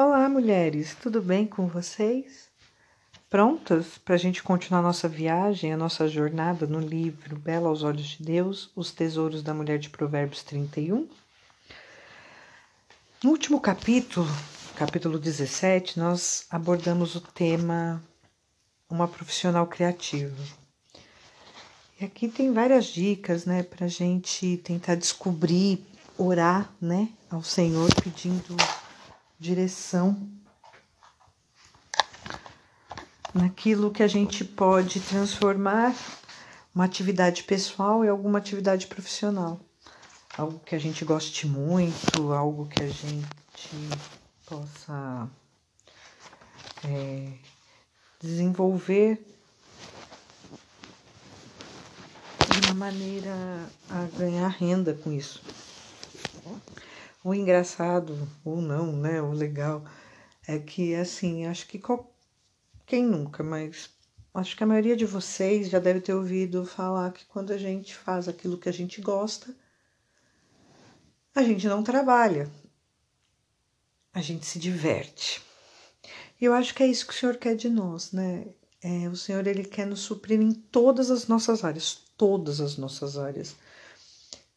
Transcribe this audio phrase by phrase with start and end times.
[0.00, 2.48] Olá, mulheres, tudo bem com vocês?
[3.28, 8.10] Prontas para a gente continuar nossa viagem, a nossa jornada no livro Bela aos Olhos
[8.10, 11.08] de Deus, Os Tesouros da Mulher de Provérbios 31?
[13.24, 14.28] No último capítulo,
[14.76, 18.00] capítulo 17, nós abordamos o tema
[18.88, 20.44] Uma Profissional Criativa.
[22.00, 25.84] E aqui tem várias dicas, né, para a gente tentar descobrir,
[26.16, 28.56] orar, né, ao Senhor pedindo
[29.38, 30.28] direção
[33.32, 35.94] naquilo que a gente pode transformar
[36.74, 39.60] uma atividade pessoal em alguma atividade profissional.
[40.36, 43.70] Algo que a gente goste muito, algo que a gente
[44.46, 45.28] possa
[46.84, 47.32] é,
[48.20, 49.24] desenvolver
[52.48, 55.42] de uma maneira a ganhar renda com isso.
[57.28, 59.20] O engraçado, ou não, né?
[59.20, 59.84] O legal
[60.46, 62.10] é que, assim, acho que qual,
[62.86, 63.90] quem nunca, mas
[64.32, 67.94] acho que a maioria de vocês já deve ter ouvido falar que quando a gente
[67.94, 69.54] faz aquilo que a gente gosta,
[71.34, 72.50] a gente não trabalha,
[74.14, 75.42] a gente se diverte.
[76.40, 78.46] E eu acho que é isso que o Senhor quer de nós, né?
[78.82, 83.18] É, o Senhor ele quer nos suprir em todas as nossas áreas, todas as nossas
[83.18, 83.54] áreas,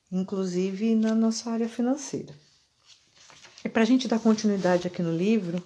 [0.10, 2.34] inclusive na nossa área financeira.
[3.64, 5.64] E para a gente dar continuidade aqui no livro,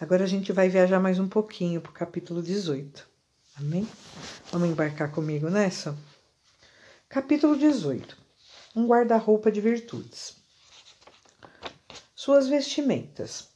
[0.00, 3.06] agora a gente vai viajar mais um pouquinho para o capítulo 18.
[3.56, 3.86] Amém?
[4.50, 5.96] Vamos embarcar comigo nessa?
[7.08, 8.16] Capítulo 18.
[8.74, 10.36] Um guarda-roupa de virtudes.
[12.12, 13.50] Suas vestimentas.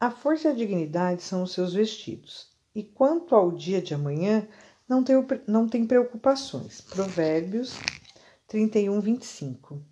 [0.00, 2.48] A força e a dignidade são os seus vestidos.
[2.74, 4.46] E quanto ao dia de amanhã,
[4.88, 5.14] não tem,
[5.46, 6.80] não tem preocupações.
[6.80, 7.78] Provérbios
[8.48, 9.89] 31, 25.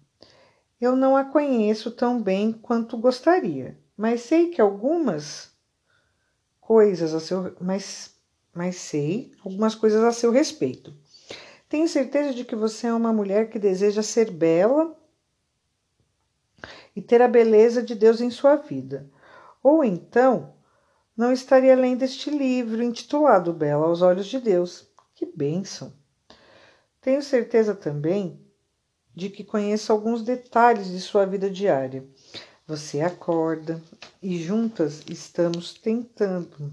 [0.81, 5.51] Eu não a conheço tão bem quanto gostaria, mas sei que algumas
[6.61, 8.15] coisas a seu, mas,
[8.55, 10.95] mas sei algumas coisas a seu respeito.
[11.69, 14.97] Tenho certeza de que você é uma mulher que deseja ser bela
[16.95, 19.11] e ter a beleza de Deus em sua vida.
[19.63, 20.55] Ou então,
[21.17, 24.89] não estaria lendo este livro intitulado Bela aos Olhos de Deus.
[25.15, 25.93] Que bênção!
[27.01, 28.48] Tenho certeza também
[29.19, 32.07] de que conheça alguns detalhes de sua vida diária.
[32.69, 33.83] Você acorda
[34.23, 36.73] e juntas estamos tentando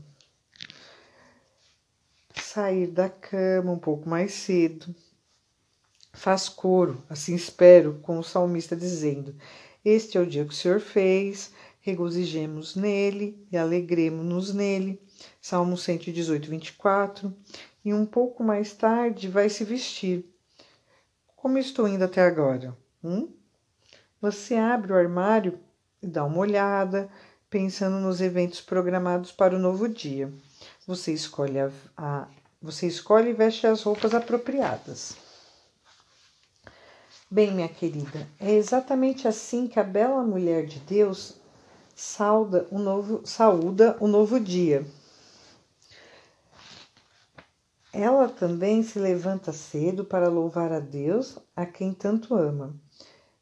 [2.40, 4.94] sair da cama um pouco mais cedo.
[6.14, 9.36] Faz coro, assim espero, com o salmista dizendo:
[9.84, 11.52] Este é o dia que o Senhor fez,
[11.82, 15.02] regozijemos nele e alegremos-nos nele.
[15.42, 17.34] Salmo 118, 24.
[17.84, 20.35] E um pouco mais tarde vai se vestir
[21.46, 22.76] como estou indo até agora?
[23.04, 23.30] Hum?
[24.20, 25.60] Você abre o armário
[26.02, 27.08] e dá uma olhada,
[27.52, 30.34] pensando nos eventos programados para o novo dia.
[30.88, 32.28] Você escolhe a, a
[32.60, 35.16] você escolhe e veste as roupas apropriadas.
[37.30, 41.36] Bem, minha querida, é exatamente assim que a bela mulher de Deus
[41.96, 44.84] sauda o novo, saúda o novo dia.
[47.98, 52.76] Ela também se levanta cedo para louvar a Deus, a quem tanto ama.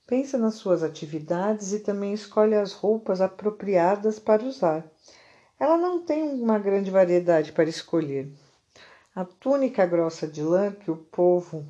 [0.05, 4.85] Pensa nas suas atividades e também escolhe as roupas apropriadas para usar.
[5.59, 8.31] Ela não tem uma grande variedade para escolher.
[9.15, 11.65] A túnica grossa de lã que o povo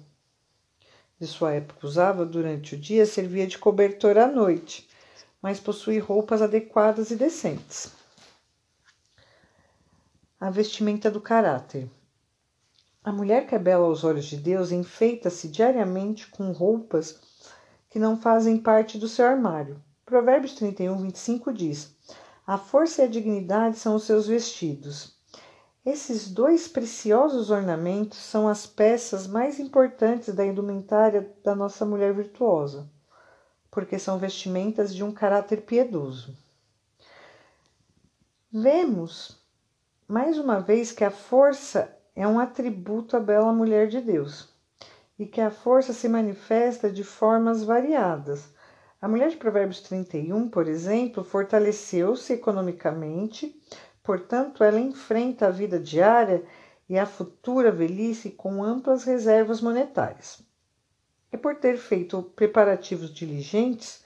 [1.18, 4.90] de sua época usava durante o dia servia de cobertor à noite,
[5.42, 7.94] mas possui roupas adequadas e decentes.
[10.38, 11.88] A vestimenta do caráter.
[13.04, 17.20] A mulher que é bela aos olhos de Deus enfeita-se diariamente com roupas
[17.90, 19.84] que não fazem parte do seu armário.
[20.06, 21.94] Provérbios 31, 25 diz:
[22.48, 25.18] A força e a dignidade são os seus vestidos.
[25.86, 32.90] Esses dois preciosos ornamentos são as peças mais importantes da indumentária da nossa mulher virtuosa,
[33.70, 36.38] porque são vestimentas de um caráter piedoso.
[38.50, 39.38] Vemos
[40.08, 44.54] mais uma vez que a força é um atributo à bela mulher de Deus
[45.18, 48.54] e que a força se manifesta de formas variadas.
[49.02, 53.60] A mulher de Provérbios 31, por exemplo, fortaleceu-se economicamente,
[54.02, 56.44] portanto, ela enfrenta a vida diária
[56.88, 60.42] e a futura velhice com amplas reservas monetárias.
[61.32, 64.04] E por ter feito preparativos diligentes,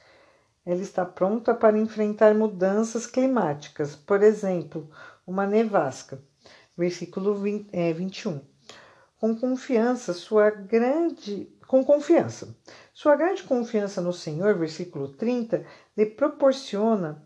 [0.65, 4.89] ela está pronta para enfrentar mudanças climáticas, por exemplo,
[5.25, 6.21] uma nevasca
[6.78, 8.42] versículo 20, é, 21.
[9.20, 11.52] Com confiança, sua grande.
[11.68, 12.56] Com confiança.
[12.94, 15.66] Sua grande confiança no Senhor, versículo 30,
[15.98, 17.26] lhe proporciona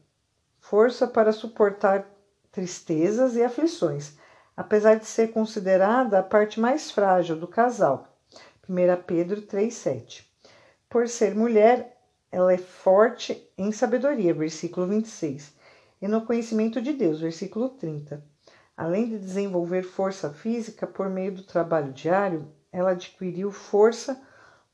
[0.59, 2.09] força para suportar
[2.51, 4.17] tristezas e aflições,
[4.55, 8.17] apesar de ser considerada a parte mais frágil do casal.
[8.67, 10.25] 1 Pedro 3,7.
[10.89, 11.97] Por ser mulher,
[12.31, 15.53] ela é forte em sabedoria, versículo 26,
[16.01, 18.30] e no conhecimento de Deus, versículo 30.
[18.81, 24.19] Além de desenvolver força física por meio do trabalho diário, ela adquiriu força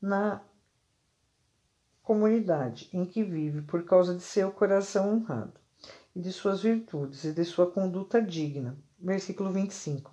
[0.00, 0.40] na
[2.02, 5.60] comunidade em que vive por causa de seu coração honrado
[6.16, 8.78] e de suas virtudes e de sua conduta digna.
[8.98, 10.10] Versículo 25.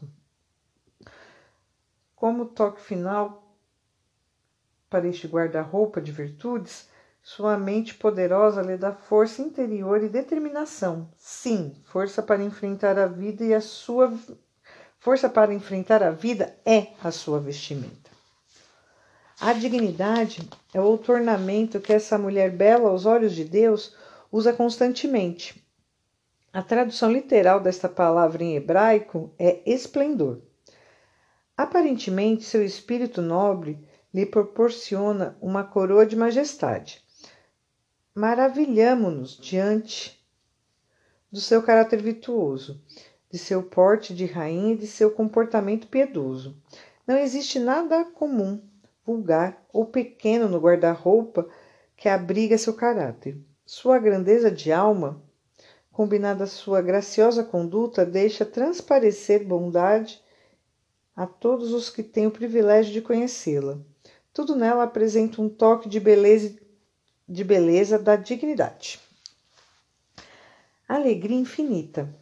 [2.18, 3.56] Como toque final
[4.90, 6.90] para este guarda-roupa de virtudes,
[7.26, 11.10] sua mente poderosa lhe dá força interior e determinação.
[11.18, 14.14] Sim, força para enfrentar a vida e a sua
[15.00, 18.12] força para enfrentar a vida é a sua vestimenta.
[19.42, 23.96] A dignidade é o ornamento que essa mulher bela aos olhos de Deus
[24.32, 25.68] usa constantemente.
[26.54, 30.44] A tradução literal desta palavra em hebraico é esplendor.
[31.58, 33.84] Aparentemente, seu espírito nobre
[34.14, 37.04] lhe proporciona uma coroa de majestade
[38.16, 40.26] maravilhamo-nos diante
[41.30, 42.82] do seu caráter virtuoso,
[43.30, 46.56] de seu porte de rainha e de seu comportamento piedoso.
[47.06, 48.64] Não existe nada comum,
[49.06, 51.46] vulgar ou pequeno no guarda-roupa
[51.98, 53.38] que abriga seu caráter.
[53.66, 55.22] Sua grandeza de alma,
[55.92, 60.24] combinada à sua graciosa conduta, deixa transparecer bondade
[61.14, 63.78] a todos os que têm o privilégio de conhecê-la.
[64.34, 66.65] Tudo nela apresenta um toque de beleza
[67.28, 69.00] de beleza da dignidade.
[70.88, 72.14] Alegria infinita.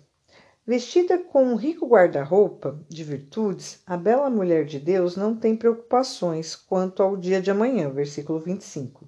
[0.66, 6.56] Vestida com um rico guarda-roupa de virtudes, a bela mulher de Deus não tem preocupações
[6.56, 9.06] quanto ao dia de amanhã, versículo 25.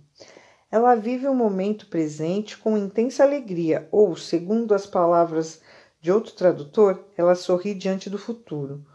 [0.69, 5.61] Ela vive o momento presente com intensa alegria, ou, segundo as palavras
[6.01, 8.85] de outro tradutor, ela sorri diante do futuro.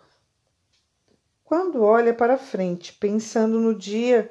[1.42, 4.30] Quando olha para frente, pensando no dia,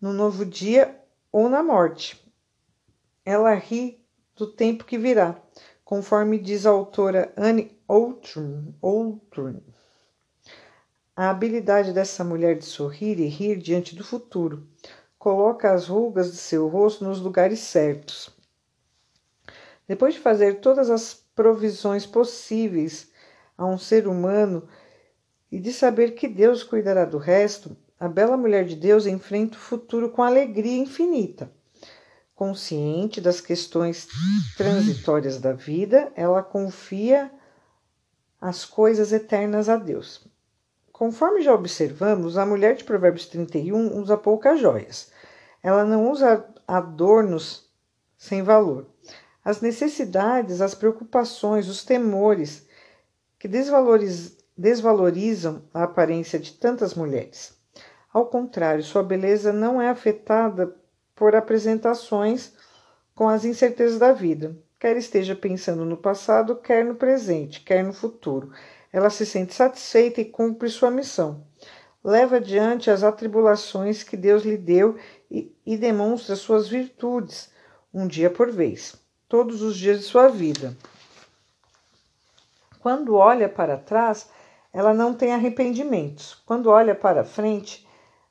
[0.00, 0.99] no novo dia
[1.32, 2.22] ou na morte.
[3.24, 4.04] Ela ri
[4.34, 5.40] do tempo que virá,
[5.84, 8.74] conforme diz a autora Anne Outram.
[11.14, 14.66] A habilidade dessa mulher de sorrir e rir diante do futuro
[15.18, 18.30] coloca as rugas de seu rosto nos lugares certos.
[19.86, 23.10] Depois de fazer todas as provisões possíveis
[23.58, 24.66] a um ser humano
[25.52, 29.60] e de saber que Deus cuidará do resto, a bela mulher de Deus enfrenta o
[29.60, 31.52] futuro com alegria infinita.
[32.34, 34.08] Consciente das questões
[34.56, 37.30] transitórias da vida, ela confia
[38.40, 40.26] as coisas eternas a Deus.
[40.90, 45.12] Conforme já observamos, a mulher de Provérbios 31 usa poucas joias.
[45.62, 47.70] Ela não usa adornos
[48.16, 48.86] sem valor.
[49.44, 52.66] As necessidades, as preocupações, os temores
[53.38, 53.46] que
[54.56, 57.59] desvalorizam a aparência de tantas mulheres.
[58.12, 60.74] Ao contrário, sua beleza não é afetada
[61.14, 62.52] por apresentações
[63.14, 67.92] com as incertezas da vida, quer esteja pensando no passado, quer no presente, quer no
[67.92, 68.50] futuro.
[68.92, 71.44] Ela se sente satisfeita e cumpre sua missão.
[72.02, 74.98] Leva adiante as atribulações que Deus lhe deu
[75.30, 77.52] e, e demonstra suas virtudes,
[77.92, 78.96] um dia por vez,
[79.28, 80.74] todos os dias de sua vida.
[82.80, 84.30] Quando olha para trás,
[84.72, 86.42] ela não tem arrependimentos.
[86.46, 87.86] Quando olha para frente,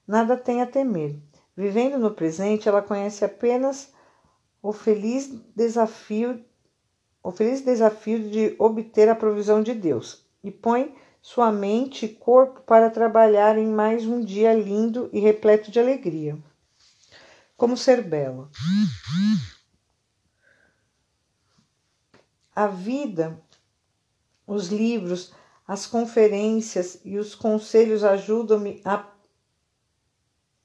[0.09, 1.19] nada tem a temer.
[1.55, 3.93] Vivendo no presente, ela conhece apenas
[4.59, 6.43] o feliz desafio,
[7.21, 12.61] o feliz desafio de obter a provisão de Deus e põe sua mente e corpo
[12.61, 16.35] para trabalhar em mais um dia lindo e repleto de alegria.
[17.55, 18.49] Como ser bela.
[22.55, 23.39] A vida,
[24.47, 25.33] os livros,
[25.67, 29.18] as conferências e os conselhos ajudam-me a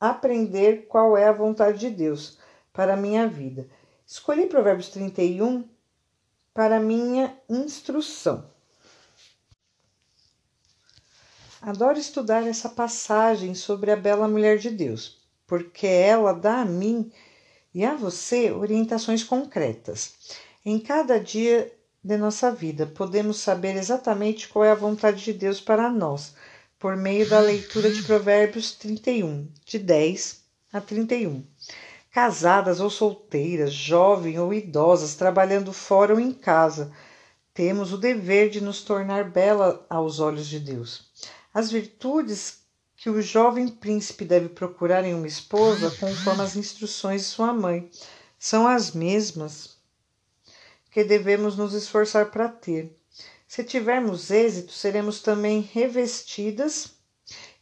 [0.01, 2.39] aprender qual é a vontade de Deus
[2.73, 3.69] para a minha vida.
[4.07, 5.69] Escolhi Provérbios 31
[6.53, 8.53] para minha instrução.
[11.61, 17.11] Adoro estudar essa passagem sobre a bela mulher de Deus, porque ela dá a mim
[17.75, 20.15] e a você orientações concretas.
[20.65, 21.73] Em cada dia
[22.03, 26.35] de nossa vida, podemos saber exatamente qual é a vontade de Deus para nós
[26.85, 31.43] por meio da leitura de Provérbios 31, de 10 a 31.
[32.13, 36.93] Casadas ou solteiras, jovens ou idosas, trabalhando fora ou em casa,
[37.55, 41.11] temos o dever de nos tornar bela aos olhos de Deus.
[41.55, 42.59] As virtudes
[42.99, 47.91] que o jovem príncipe deve procurar em uma esposa, conforme as instruções de sua mãe,
[48.39, 49.79] são as mesmas
[50.91, 52.95] que devemos nos esforçar para ter.
[53.47, 56.95] Se tivermos êxito, seremos também revestidas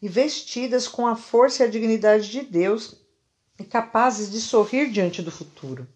[0.01, 2.97] e vestidas com a força e a dignidade de Deus
[3.59, 5.87] e capazes de sorrir diante do futuro.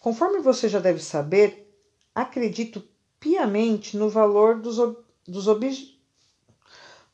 [0.00, 1.70] Conforme você já deve saber,
[2.14, 2.82] acredito
[3.18, 4.76] piamente no valor dos,
[5.26, 5.66] dos, ob,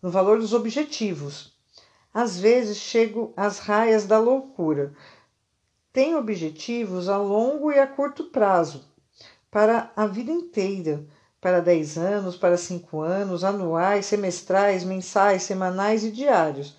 [0.00, 1.52] no valor dos objetivos.
[2.14, 4.94] Às vezes chego às raias da loucura.
[5.92, 8.84] Tenho objetivos a longo e a curto prazo,
[9.50, 11.06] para a vida inteira,
[11.46, 16.76] para 10 anos, para 5 anos, anuais, semestrais, mensais, semanais e diários.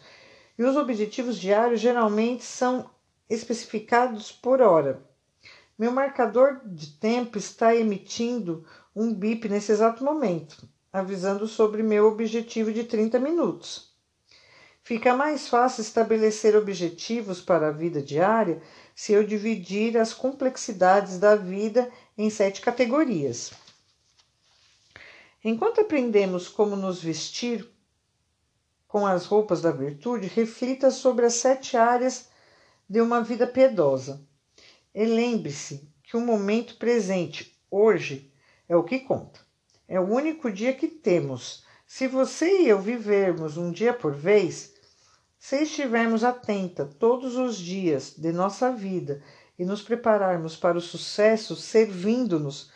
[0.59, 2.89] E os objetivos diários geralmente são
[3.29, 5.01] especificados por hora.
[5.79, 12.69] Meu marcador de tempo está emitindo um bip nesse exato momento, avisando sobre meu objetivo
[12.73, 13.95] de 30 minutos.
[14.83, 18.61] Fica mais fácil estabelecer objetivos para a vida diária
[18.93, 23.53] se eu dividir as complexidades da vida em sete categorias.
[25.43, 27.69] Enquanto aprendemos como nos vestir
[28.87, 32.29] com as roupas da virtude, reflita sobre as sete áreas
[32.89, 34.25] de uma vida piedosa.
[34.95, 38.33] E lembre-se que o momento presente, hoje,
[38.67, 39.39] é o que conta.
[39.87, 41.63] É o único dia que temos.
[41.85, 44.73] Se você e eu vivermos um dia por vez,
[45.37, 49.21] se estivermos atenta todos os dias de nossa vida
[49.57, 52.71] e nos prepararmos para o sucesso servindo-nos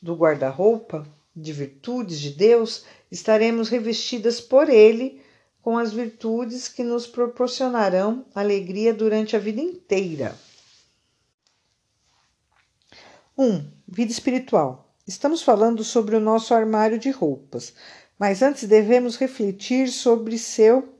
[0.00, 5.22] do guarda-roupa de virtudes de Deus, estaremos revestidas por Ele
[5.62, 10.36] com as virtudes que nos proporcionarão alegria durante a vida inteira.
[13.38, 13.44] 1.
[13.44, 14.94] Um, vida espiritual.
[15.06, 17.74] Estamos falando sobre o nosso armário de roupas,
[18.18, 20.96] mas antes devemos refletir sobre seu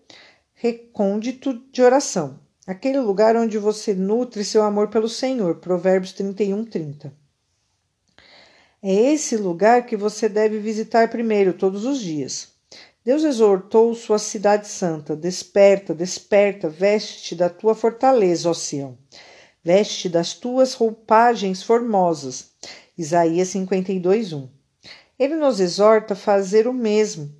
[0.55, 5.57] recôndito de oração, aquele lugar onde você nutre seu amor pelo Senhor.
[5.57, 7.22] Provérbios 31, 30.
[8.83, 12.49] É esse lugar que você deve visitar primeiro, todos os dias.
[13.05, 18.99] Deus exortou sua cidade santa: Desperta, desperta, veste-te da tua fortaleza, ó Sião.
[19.63, 22.51] Veste das tuas roupagens formosas.
[22.99, 24.49] Isaías 52, 1.
[25.17, 27.33] Ele nos exorta a fazer o mesmo.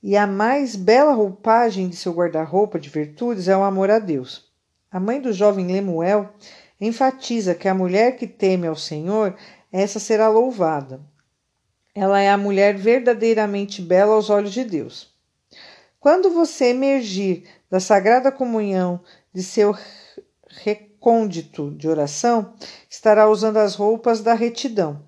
[0.00, 4.50] E a mais bela roupagem de seu guarda-roupa de virtudes é o amor a Deus.
[4.90, 6.32] A mãe do jovem Lemuel
[6.80, 9.36] enfatiza que a mulher que teme ao Senhor,
[9.72, 11.00] essa será louvada.
[11.94, 15.10] Ela é a mulher verdadeiramente bela aos olhos de Deus.
[15.98, 19.00] Quando você emergir da sagrada comunhão
[19.32, 19.74] de seu
[20.48, 22.54] recôndito de oração,
[22.88, 25.02] estará usando as roupas da retidão.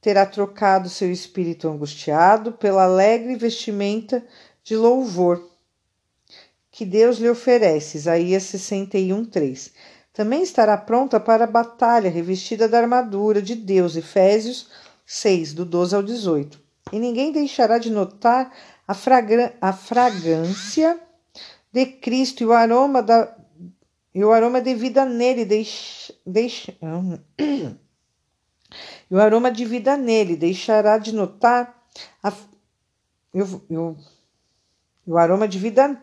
[0.00, 4.24] Terá trocado seu espírito angustiado pela alegre vestimenta
[4.64, 5.50] de louvor
[6.70, 7.98] que Deus lhe oferece.
[7.98, 9.72] Isaías 61, 3.
[10.12, 13.96] Também estará pronta para a batalha, revestida da armadura de Deus.
[13.96, 14.68] Efésios
[15.06, 16.60] 6, do 12 ao 18.
[16.92, 18.52] E ninguém deixará de notar
[18.86, 21.00] a, fragra a fragrância
[21.72, 23.36] de Cristo e o aroma da
[24.12, 26.74] e o aroma de vida nele deixa, deixa
[29.08, 31.86] e o aroma de vida nele deixará de notar
[32.20, 32.32] a,
[33.32, 33.96] eu, eu,
[35.06, 35.96] o aroma de vida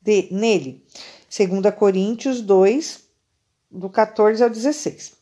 [0.00, 0.84] de, nele.
[1.28, 2.99] 2 Coríntios 2,
[3.70, 5.14] do 14 ao 16.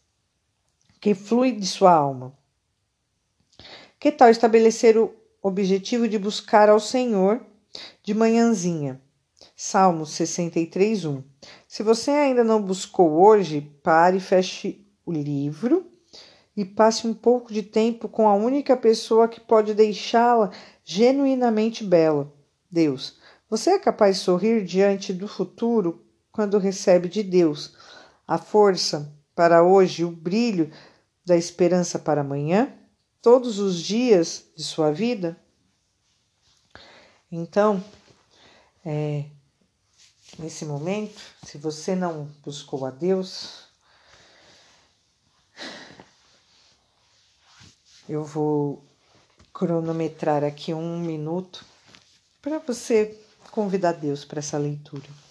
[1.00, 2.36] Que flui de sua alma.
[4.00, 7.44] Que tal estabelecer o objetivo de buscar ao Senhor
[8.02, 9.00] de manhãzinha?
[9.54, 11.22] Salmos 63, 1.
[11.66, 15.90] Se você ainda não buscou hoje, pare, feche o livro
[16.56, 20.50] e passe um pouco de tempo com a única pessoa que pode deixá-la
[20.84, 22.32] genuinamente bela,
[22.70, 23.18] Deus.
[23.50, 27.76] Você é capaz de sorrir diante do futuro quando recebe de Deus
[28.28, 30.70] a força para hoje, o brilho
[31.24, 32.70] da esperança para amanhã,
[33.22, 35.34] todos os dias de sua vida?
[37.32, 37.82] Então,
[38.84, 39.24] é,
[40.38, 43.64] nesse momento, se você não buscou a Deus,
[48.06, 48.84] eu vou
[49.54, 51.64] cronometrar aqui um minuto
[52.42, 53.18] para você
[53.50, 55.27] convidar Deus para essa leitura.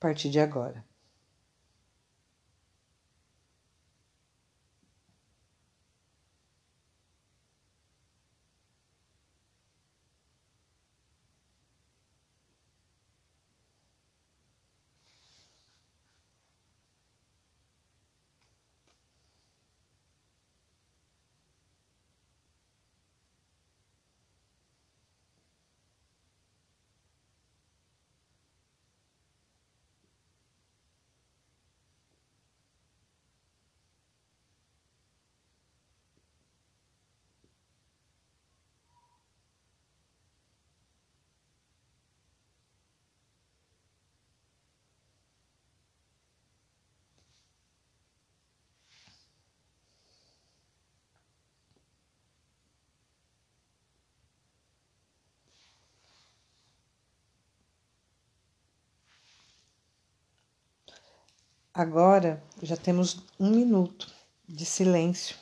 [0.00, 0.89] Partir de agora.
[61.72, 64.12] Agora já temos um minuto
[64.48, 65.36] de silêncio.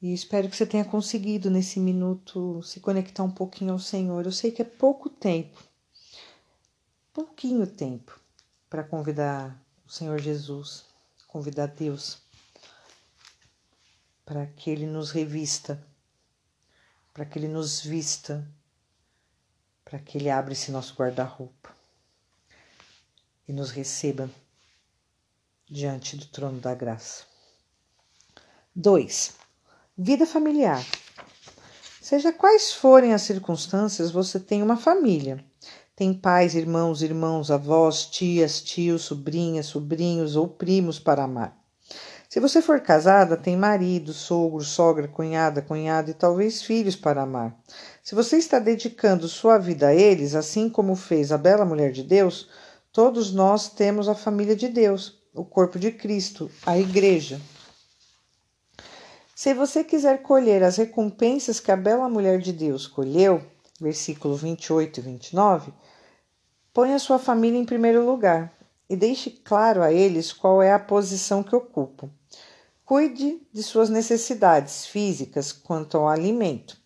[0.00, 4.24] E espero que você tenha conseguido nesse minuto se conectar um pouquinho ao Senhor.
[4.24, 5.58] Eu sei que é pouco tempo,
[7.12, 8.20] pouquinho tempo,
[8.68, 10.84] para convidar o Senhor Jesus,
[11.26, 12.18] convidar Deus
[14.24, 15.80] para que Ele nos revista,
[17.14, 18.46] para que Ele nos vista,
[19.84, 21.75] para que Ele abra esse nosso guarda-roupa
[23.48, 24.30] e nos receba
[25.68, 27.24] diante do trono da graça.
[28.74, 29.34] 2.
[29.96, 30.84] Vida familiar.
[32.00, 35.44] Seja quais forem as circunstâncias, você tem uma família.
[35.96, 41.58] Tem pais, irmãos, irmãos, avós, tias, tios, sobrinhas, sobrinhos ou primos para amar.
[42.28, 47.58] Se você for casada, tem marido, sogro, sogra, cunhada, cunhado e talvez filhos para amar.
[48.02, 52.02] Se você está dedicando sua vida a eles, assim como fez a bela mulher de
[52.02, 52.48] Deus,
[52.96, 57.38] todos nós temos a família de Deus, o corpo de Cristo, a igreja.
[59.34, 63.44] Se você quiser colher as recompensas que a bela mulher de Deus colheu,
[63.78, 65.74] versículo 28 e 29,
[66.72, 68.50] ponha sua família em primeiro lugar
[68.88, 72.08] e deixe claro a eles qual é a posição que ocupam.
[72.82, 76.78] Cuide de suas necessidades físicas quanto ao alimento,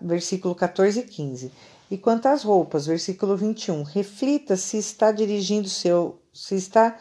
[0.00, 1.52] versículo 14 e 15.
[1.90, 6.96] E quanto às roupas, versículo 21, reflita se está dirigindo seu se está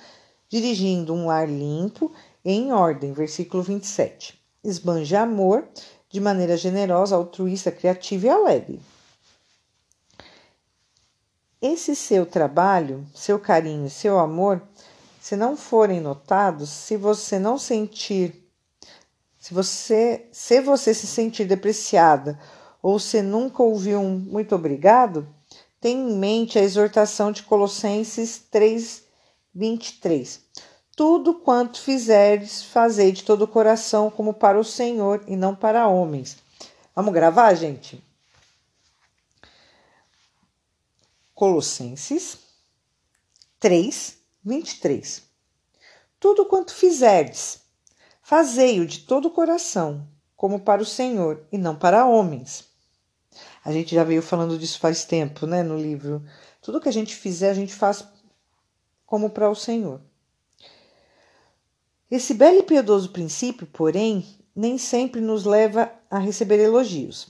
[0.49, 2.11] dirigindo um lar limpo
[2.43, 5.67] e em ordem, versículo 27 esbanja amor
[6.09, 8.81] de maneira generosa, altruísta, criativa e alegre.
[11.61, 14.61] Esse seu trabalho, seu carinho, seu amor,
[15.19, 18.47] se não forem notados, se você não sentir,
[19.39, 22.39] se você, se você se sentir depreciada
[22.87, 25.27] ou se nunca ouviu um muito obrigado,
[25.77, 29.03] tenha em mente a exortação de Colossenses 3,
[29.53, 30.39] 23.
[30.95, 35.85] Tudo quanto fizerdes, fazei de todo o coração, como para o Senhor e não para
[35.85, 36.37] homens.
[36.95, 38.01] Vamos gravar, gente?
[41.35, 42.37] Colossenses
[43.59, 45.23] 3, 23.
[46.21, 47.59] Tudo quanto fizerdes,
[48.21, 52.66] fazei-o de todo o coração, como para o Senhor e não para homens.
[53.67, 56.23] A gente já veio falando disso faz tempo, né, no livro.
[56.61, 58.01] Tudo que a gente fizer, a gente faz
[59.05, 59.99] como para o Senhor.
[62.09, 64.25] Esse belo e piedoso princípio, porém,
[64.55, 67.27] nem sempre nos leva a receber elogios.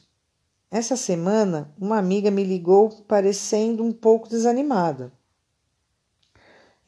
[0.70, 5.12] Essa semana, uma amiga me ligou parecendo um pouco desanimada.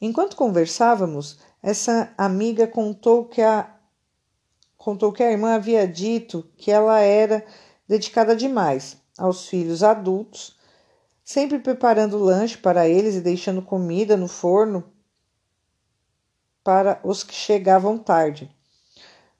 [0.00, 3.68] Enquanto conversávamos, essa amiga contou que a
[4.76, 7.44] contou que a irmã havia dito que ela era
[7.88, 10.56] dedicada demais aos filhos adultos,
[11.22, 14.82] sempre preparando lanche para eles e deixando comida no forno
[16.64, 18.50] para os que chegavam tarde,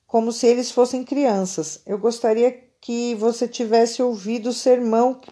[0.06, 1.80] como se eles fossem crianças.
[1.86, 5.30] Eu gostaria que você tivesse ouvido o sermão que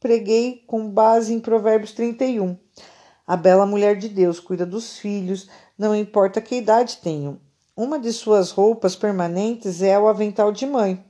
[0.00, 2.56] preguei com base em Provérbios 31.
[3.26, 7.40] A bela mulher de Deus cuida dos filhos, não importa que idade tenham.
[7.76, 11.04] Uma de suas roupas permanentes é o avental de mãe,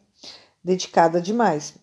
[0.63, 1.75] dedicada demais.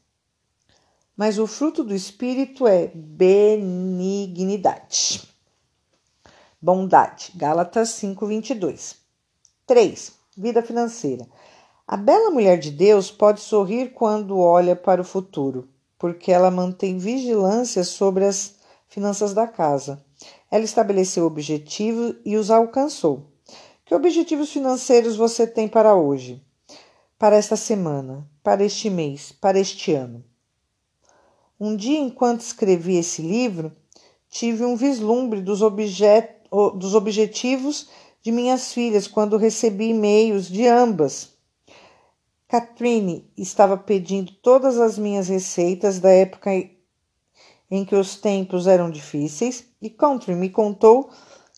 [1.16, 5.34] Mas o fruto do espírito é benignidade
[6.66, 7.32] bondade.
[7.36, 8.96] Gálatas 5:22.
[9.68, 10.14] 3.
[10.36, 11.28] Vida financeira.
[11.88, 16.98] A bela mulher de Deus pode sorrir quando olha para o futuro, porque ela mantém
[16.98, 18.56] vigilância sobre as
[18.88, 20.04] finanças da casa.
[20.50, 23.28] Ela estabeleceu objetivos e os alcançou.
[23.86, 26.44] Que objetivos financeiros você tem para hoje?
[27.20, 30.26] Para esta semana, para este mês, para este ano?
[31.60, 33.72] Um dia, enquanto escrevi esse livro,
[34.30, 36.36] tive um vislumbre dos objetos
[36.76, 37.90] dos objetivos
[38.22, 41.34] de minhas filhas quando recebi e-mails de ambas.
[42.48, 46.52] Catherine estava pedindo todas as minhas receitas da época
[47.70, 51.10] em que os tempos eram difíceis e Country me contou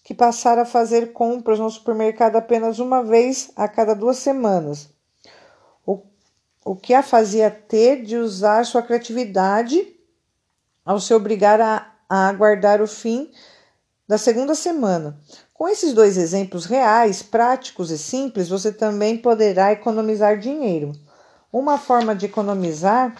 [0.03, 4.89] que passara a fazer compras no supermercado apenas uma vez a cada duas semanas,
[6.67, 9.95] o que a fazia ter de usar sua criatividade
[10.85, 13.31] ao se obrigar a, a aguardar o fim
[14.05, 15.17] da segunda semana.
[15.53, 20.91] Com esses dois exemplos reais, práticos e simples, você também poderá economizar dinheiro.
[21.51, 23.15] Uma forma de economizar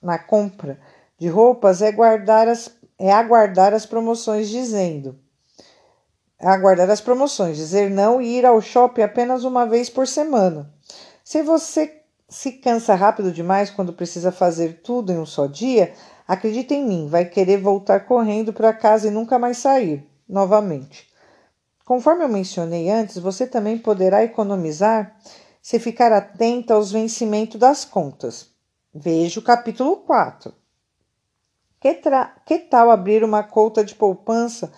[0.00, 0.78] na compra
[1.18, 5.18] de roupas é, guardar as, é aguardar as promoções dizendo
[6.38, 10.68] aguardar as promoções, dizer não e ir ao shopping apenas uma vez por semana.
[11.22, 12.01] Se você
[12.32, 15.92] se cansa rápido demais quando precisa fazer tudo em um só dia,
[16.26, 21.12] acredite em mim, vai querer voltar correndo para casa e nunca mais sair novamente.
[21.84, 25.14] Conforme eu mencionei antes, você também poderá economizar
[25.60, 28.48] se ficar atenta aos vencimentos das contas.
[28.94, 30.54] Veja o capítulo 4.
[31.78, 32.00] Que,
[32.46, 34.72] que tal abrir uma conta de poupança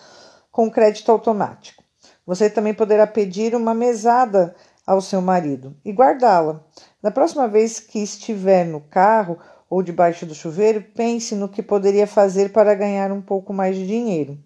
[0.51, 1.85] com crédito automático?
[2.27, 6.65] Você também poderá pedir uma mesada ao seu marido e guardá-la.
[7.05, 9.39] Da próxima vez que estiver no carro
[9.69, 13.87] ou debaixo do chuveiro, pense no que poderia fazer para ganhar um pouco mais de
[13.87, 14.39] dinheiro.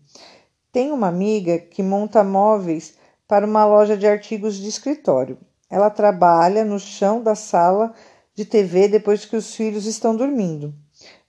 [0.73, 5.38] Tenho uma amiga que monta móveis para uma loja de artigos de escritório.
[5.71, 7.94] Ela trabalha no chão da sala
[8.35, 10.75] de TV depois que os filhos estão dormindo.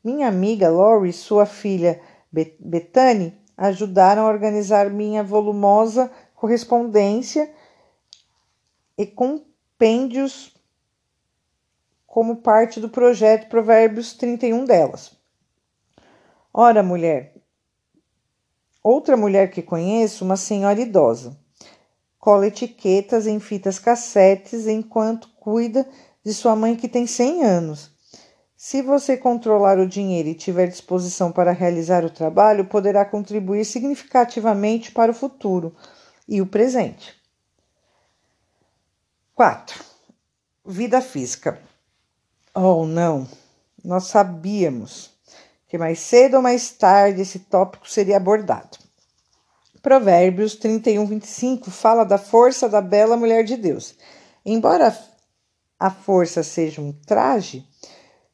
[0.04, 7.54] Minha amiga Lori e sua filha Bethany ajudaram a organizar minha volumosa correspondência
[8.98, 10.58] e compêndios
[12.10, 15.12] como parte do projeto Provérbios 31 delas.
[16.52, 17.36] Ora, mulher,
[18.84, 21.38] outra mulher que conheço, uma senhora idosa,
[22.18, 25.88] cola etiquetas em fitas cassetes enquanto cuida
[26.26, 27.92] de sua mãe que tem 100 anos.
[28.58, 34.92] Se você controlar o dinheiro e tiver disposição para realizar o trabalho, poderá contribuir significativamente
[34.92, 35.76] para o futuro
[36.28, 37.14] e o presente.
[39.36, 39.86] 4.
[40.66, 41.69] Vida física.
[42.62, 43.26] Oh, não!
[43.82, 45.12] Nós sabíamos
[45.70, 48.78] que mais cedo ou mais tarde esse tópico seria abordado.
[49.82, 53.96] Provérbios 31, 25 fala da força da bela mulher de Deus.
[54.46, 54.94] Embora
[55.80, 57.66] a força seja um traje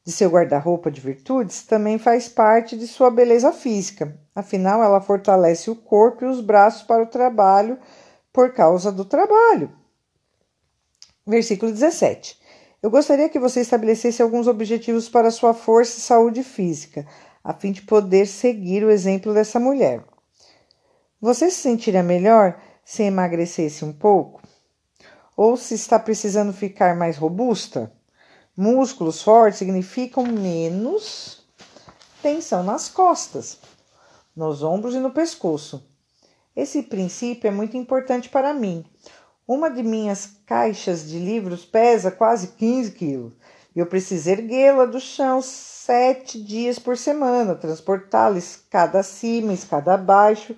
[0.04, 4.18] de seu guarda-roupa de virtudes, também faz parte de sua beleza física.
[4.34, 7.78] Afinal, ela fortalece o corpo e os braços para o trabalho
[8.32, 9.70] por causa do trabalho.
[11.24, 12.44] Versículo 17.
[12.86, 17.04] Eu gostaria que você estabelecesse alguns objetivos para sua força e saúde física,
[17.42, 20.04] a fim de poder seguir o exemplo dessa mulher.
[21.20, 24.40] Você se sentiria melhor se emagrecesse um pouco?
[25.36, 27.92] Ou se está precisando ficar mais robusta?
[28.56, 31.44] Músculos fortes significam menos
[32.22, 33.58] tensão nas costas,
[34.36, 35.90] nos ombros e no pescoço.
[36.54, 38.84] Esse princípio é muito importante para mim.
[39.48, 43.32] Uma de minhas caixas de livros pesa quase 15 quilos
[43.76, 50.56] e eu preciso erguê-la do chão sete dias por semana, transportá-la escada acima, escada abaixo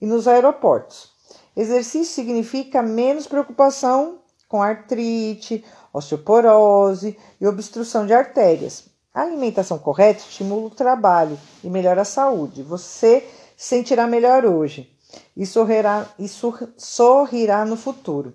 [0.00, 1.12] e nos aeroportos.
[1.56, 4.18] Exercício significa menos preocupação
[4.48, 8.86] com artrite, osteoporose e obstrução de artérias.
[9.14, 12.64] A alimentação correta estimula o trabalho e melhora a saúde.
[12.64, 13.20] Você
[13.56, 14.92] se sentirá melhor hoje
[15.36, 18.34] e sorrirá, e sorrirá no futuro.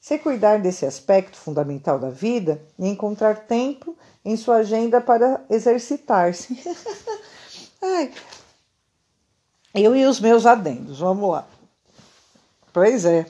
[0.00, 6.56] Se cuidar desse aspecto fundamental da vida e encontrar tempo em sua agenda para exercitar-se.
[9.74, 11.46] Eu e os meus adendos, vamos lá.
[12.72, 13.26] Pois é.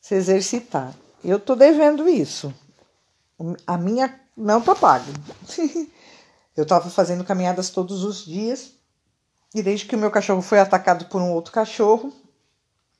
[0.00, 0.94] Se exercitar.
[1.24, 2.54] Eu tô devendo isso.
[3.66, 5.12] A minha não tá paga.
[6.56, 8.74] Eu tava fazendo caminhadas todos os dias
[9.54, 12.12] e desde que o meu cachorro foi atacado por um outro cachorro,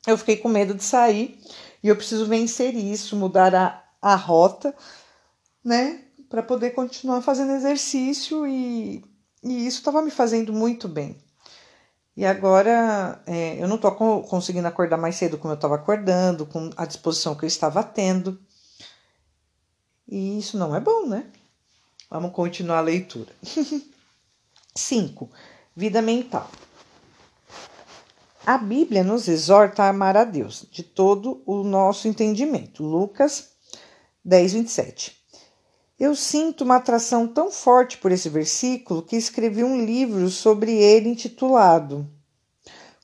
[0.06, 1.40] eu fiquei com medo de sair
[1.82, 4.74] e eu preciso vencer isso, mudar a, a rota,
[5.64, 6.02] né?
[6.28, 9.04] Para poder continuar fazendo exercício e,
[9.42, 11.20] e isso estava me fazendo muito bem.
[12.16, 16.70] E agora é, eu não estou conseguindo acordar mais cedo como eu estava acordando, com
[16.76, 18.38] a disposição que eu estava tendo.
[20.06, 21.26] E isso não é bom, né?
[22.08, 23.32] Vamos continuar a leitura.
[24.76, 25.30] 5.
[25.76, 26.48] Vida mental.
[28.46, 32.84] A Bíblia nos exorta a amar a Deus de todo o nosso entendimento.
[32.84, 33.48] Lucas
[34.24, 35.18] 10, 27.
[35.98, 41.08] Eu sinto uma atração tão forte por esse versículo que escrevi um livro sobre ele
[41.08, 42.08] intitulado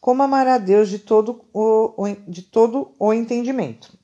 [0.00, 3.98] Como Amar a Deus de todo o, de todo o entendimento.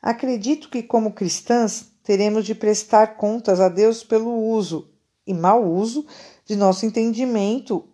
[0.00, 4.88] Acredito que, como cristãs, teremos de prestar contas a Deus pelo uso
[5.26, 6.06] e mau uso
[6.44, 7.88] de nosso entendimento,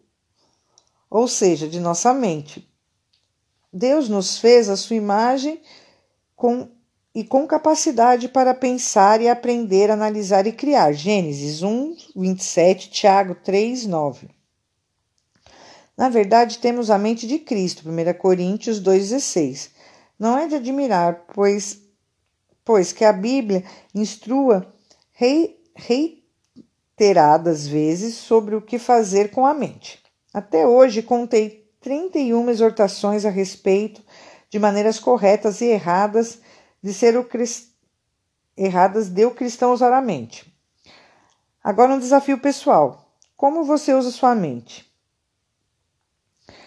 [1.10, 2.68] ou seja, de nossa mente.
[3.72, 5.60] Deus nos fez a sua imagem
[6.34, 6.70] com,
[7.14, 10.92] e com capacidade para pensar e aprender, analisar e criar.
[10.92, 14.28] Gênesis 1, 27, Tiago 3, 9.
[15.96, 19.70] Na verdade, temos a mente de Cristo, 1 Coríntios 2,16.
[20.18, 21.80] Não é de admirar, pois,
[22.64, 24.72] pois que a Bíblia instrua
[25.12, 26.17] rei, rei,
[26.98, 30.02] reiteradas vezes sobre o que fazer com a mente.
[30.34, 34.02] Até hoje contei 31 exortações a respeito
[34.50, 36.40] de maneiras corretas e erradas
[36.82, 37.68] de ser o crist...
[38.56, 40.52] erradas de o cristão usar a mente.
[41.62, 43.14] Agora um desafio pessoal.
[43.36, 44.84] Como você usa sua mente?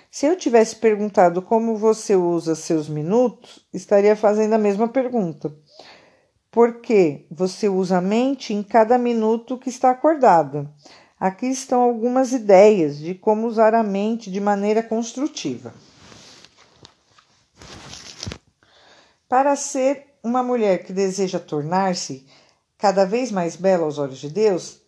[0.10, 5.54] Se eu tivesse perguntado como você usa seus minutos, estaria fazendo a mesma pergunta.
[6.52, 10.70] Por que você usa a mente em cada minuto que está acordada?
[11.18, 15.74] Aqui estão algumas ideias de como usar a mente de maneira construtiva.
[19.30, 22.28] Para ser uma mulher que deseja tornar-se
[22.78, 24.82] cada vez mais bela aos olhos de Deus,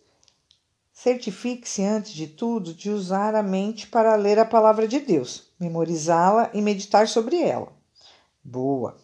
[0.92, 6.50] certifique-se antes de tudo de usar a mente para ler a palavra de Deus, memorizá-la
[6.52, 7.72] e meditar sobre ela.
[8.44, 9.03] Boa!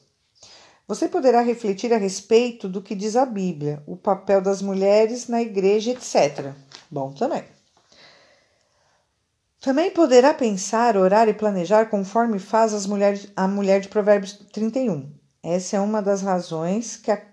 [0.90, 5.40] Você poderá refletir a respeito do que diz a Bíblia, o papel das mulheres na
[5.40, 6.52] igreja, etc.
[6.90, 7.44] Bom também.
[9.60, 15.14] Também poderá pensar, orar e planejar conforme faz as mulheres, a mulher de Provérbios 31.
[15.40, 17.24] Essa é uma das razões que a,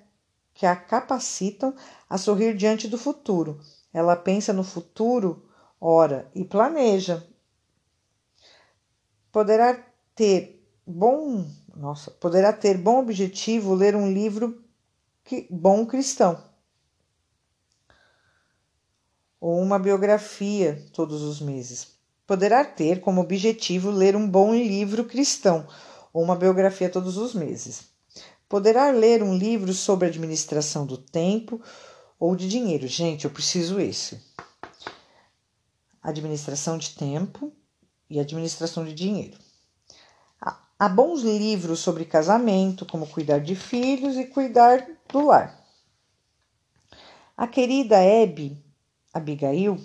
[0.54, 1.74] que a capacitam
[2.08, 3.60] a sorrir diante do futuro.
[3.92, 5.50] Ela pensa no futuro,
[5.82, 7.26] ora, e planeja.
[9.32, 11.44] Poderá ter bom,
[11.78, 14.64] nossa, poderá ter bom objetivo ler um livro
[15.24, 16.44] que, bom cristão
[19.40, 21.96] ou uma biografia todos os meses.
[22.26, 25.68] Poderá ter como objetivo ler um bom livro cristão
[26.12, 27.86] ou uma biografia todos os meses.
[28.50, 31.62] Poderá ler um livro sobre administração do tempo
[32.20, 32.88] ou de dinheiro.
[32.88, 34.20] Gente, eu preciso esse.
[36.02, 37.54] Administração de tempo
[38.10, 39.47] e administração de dinheiro.
[40.80, 45.60] Há bons livros sobre casamento, como cuidar de filhos e cuidar do lar.
[47.36, 48.64] A querida Abby
[49.12, 49.80] Abigail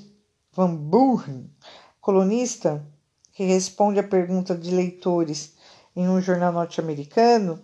[0.52, 1.50] Van Buren,
[1.98, 2.86] colunista
[3.32, 5.54] que responde a pergunta de leitores
[5.96, 7.62] em um jornal norte-americano,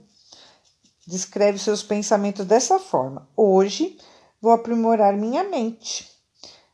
[1.06, 3.98] descreve seus pensamentos dessa forma: Hoje
[4.40, 6.10] vou aprimorar minha mente.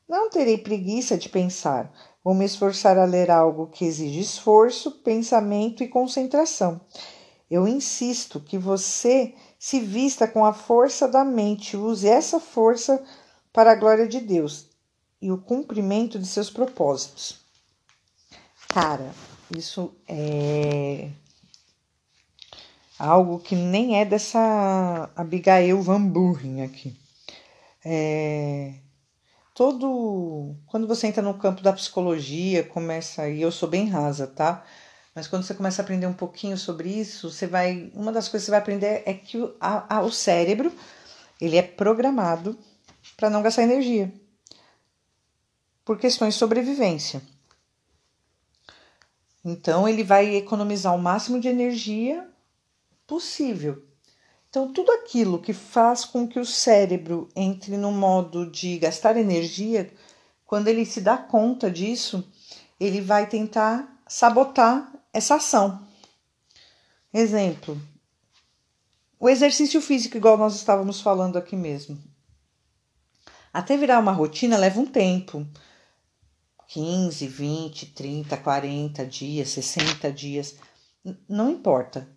[0.09, 1.93] Não terei preguiça de pensar.
[2.25, 6.81] Vou me esforçar a ler algo que exige esforço, pensamento e concentração.
[7.51, 13.05] Eu insisto que você se vista com a força da mente, use essa força
[13.53, 14.71] para a glória de Deus
[15.21, 17.41] e o cumprimento de seus propósitos.
[18.69, 19.15] Cara,
[19.55, 21.11] isso é
[22.99, 26.97] algo que nem é dessa Abigail Van Buren aqui.
[27.85, 28.75] É,
[29.55, 34.65] todo quando você entra no campo da psicologia, começa aí, eu sou bem rasa, tá?
[35.15, 38.43] Mas quando você começa a aprender um pouquinho sobre isso, você vai, uma das coisas
[38.43, 40.73] que você vai aprender é que o, a, a, o cérebro,
[41.41, 42.59] ele é programado
[43.17, 44.13] para não gastar energia.
[45.85, 47.23] Por questões de sobrevivência.
[49.45, 52.29] Então ele vai economizar o máximo de energia
[53.07, 53.87] possível.
[54.55, 59.93] Então, tudo aquilo que faz com que o cérebro entre no modo de gastar energia,
[60.47, 62.25] quando ele se dá conta disso,
[62.79, 65.85] ele vai tentar sabotar essa ação.
[67.13, 67.77] Exemplo:
[69.19, 71.99] o exercício físico, igual nós estávamos falando aqui mesmo.
[73.53, 75.45] Até virar uma rotina leva um tempo.
[76.69, 80.55] 15, 20, 30, 40 dias, 60 dias,
[81.29, 82.09] não importa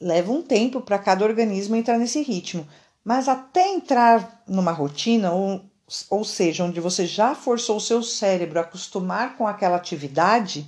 [0.00, 2.66] leva um tempo para cada organismo entrar nesse ritmo.
[3.04, 5.62] Mas até entrar numa rotina, ou,
[6.10, 10.66] ou seja, onde você já forçou o seu cérebro a acostumar com aquela atividade,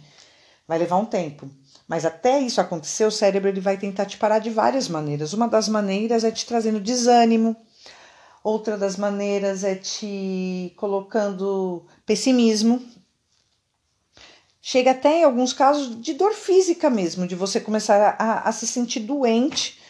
[0.66, 1.48] vai levar um tempo.
[1.86, 5.32] Mas até isso acontecer, o cérebro ele vai tentar te parar de várias maneiras.
[5.32, 7.56] Uma das maneiras é te trazendo desânimo,
[8.44, 12.80] outra das maneiras é te colocando pessimismo,
[14.62, 18.66] Chega até em alguns casos de dor física mesmo, de você começar a, a se
[18.66, 19.80] sentir doente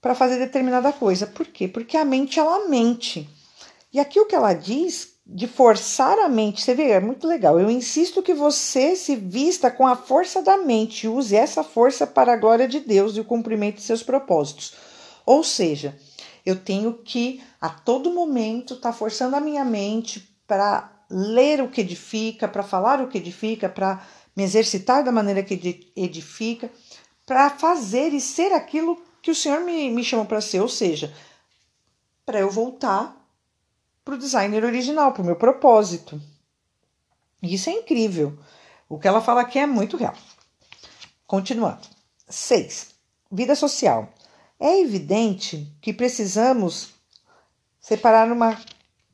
[0.00, 1.26] para fazer determinada coisa.
[1.26, 1.66] Por quê?
[1.66, 3.28] Porque a mente ela mente.
[3.92, 7.58] E aqui o que ela diz de forçar a mente, você vê, é muito legal.
[7.58, 12.34] Eu insisto que você se vista com a força da mente, use essa força para
[12.34, 14.74] a glória de Deus e o cumprimento de seus propósitos.
[15.24, 15.96] Ou seja,
[16.44, 21.68] eu tenho que a todo momento estar tá forçando a minha mente para ler o
[21.68, 26.68] que edifica, para falar o que edifica, para me exercitar da maneira que edifica,
[27.24, 31.14] para fazer e ser aquilo que o Senhor me, me chamou para ser, ou seja,
[32.26, 33.16] para eu voltar
[34.04, 36.20] para o designer original, para o meu propósito.
[37.40, 38.36] Isso é incrível.
[38.88, 40.14] O que ela fala aqui é muito real.
[41.26, 41.86] Continuando.
[42.28, 42.88] 6.
[43.30, 44.12] Vida social.
[44.58, 46.90] É evidente que precisamos
[47.80, 48.58] separar uma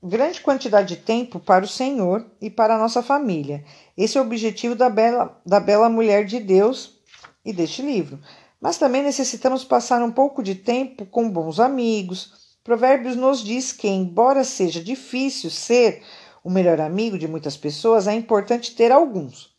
[0.02, 3.64] grande quantidade de tempo para o Senhor e para a nossa família.
[3.96, 6.98] Esse é o objetivo da bela, da bela mulher de Deus
[7.44, 8.18] e deste livro.
[8.60, 12.58] Mas também necessitamos passar um pouco de tempo com bons amigos.
[12.64, 16.02] Provérbios nos diz que, embora seja difícil ser
[16.42, 19.50] o melhor amigo de muitas pessoas, é importante ter alguns.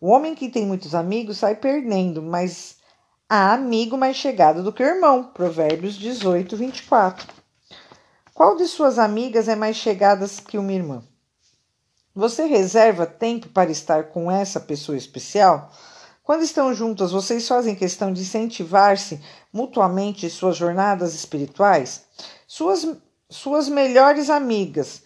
[0.00, 2.76] O homem que tem muitos amigos sai perdendo, mas
[3.28, 5.24] há amigo mais chegado do que o irmão.
[5.32, 7.43] Provérbios 18, 24.
[8.34, 11.04] Qual de suas amigas é mais chegada que uma irmã?
[12.12, 15.72] Você reserva tempo para estar com essa pessoa especial?
[16.24, 22.06] Quando estão juntas, vocês fazem questão de incentivar-se mutuamente em suas jornadas espirituais?
[22.44, 22.84] Suas,
[23.30, 25.04] suas melhores amigas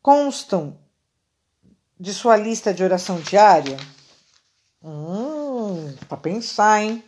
[0.00, 0.78] constam
[2.00, 3.76] de sua lista de oração diária?
[4.82, 7.04] Hum, para pensar, hein?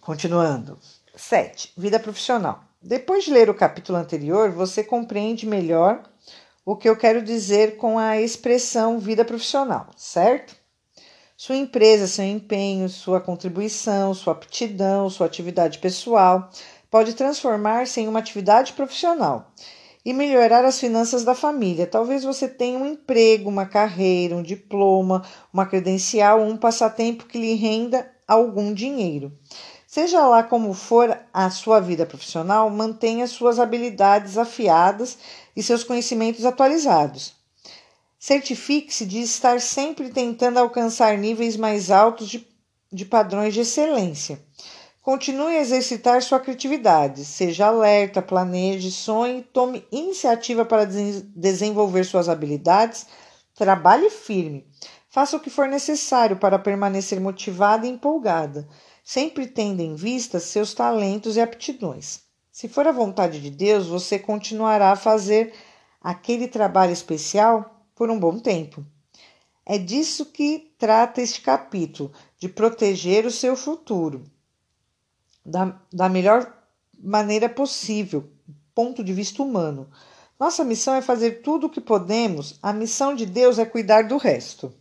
[0.00, 0.78] Continuando.
[1.20, 1.74] 7.
[1.76, 2.64] Vida profissional.
[2.82, 6.02] Depois de ler o capítulo anterior, você compreende melhor
[6.64, 10.56] o que eu quero dizer com a expressão vida profissional, certo?
[11.36, 16.48] Sua empresa, seu empenho, sua contribuição, sua aptidão, sua atividade pessoal
[16.90, 19.52] pode transformar-se em uma atividade profissional
[20.04, 21.86] e melhorar as finanças da família.
[21.86, 27.38] Talvez você tenha um emprego, uma carreira, um diploma, uma credencial ou um passatempo que
[27.38, 29.32] lhe renda algum dinheiro.
[29.92, 35.18] Seja lá como for a sua vida profissional, mantenha suas habilidades afiadas
[35.56, 37.34] e seus conhecimentos atualizados.
[38.16, 42.46] Certifique-se de estar sempre tentando alcançar níveis mais altos de,
[42.92, 44.40] de padrões de excelência.
[45.02, 47.24] Continue a exercitar sua criatividade.
[47.24, 53.08] Seja alerta, planeje, sonhe, tome iniciativa para desenvolver suas habilidades.
[53.56, 54.64] Trabalhe firme.
[55.08, 58.68] Faça o que for necessário para permanecer motivada e empolgada
[59.10, 62.20] sempre tendo em vista seus talentos e aptidões.
[62.52, 65.52] Se for a vontade de Deus, você continuará a fazer
[66.00, 68.86] aquele trabalho especial por um bom tempo.
[69.66, 74.22] É disso que trata este capítulo, de proteger o seu futuro
[75.44, 76.56] da, da melhor
[76.96, 78.30] maneira possível,
[78.72, 79.90] ponto de vista humano.
[80.38, 84.18] Nossa missão é fazer tudo o que podemos, a missão de Deus é cuidar do
[84.18, 84.72] resto.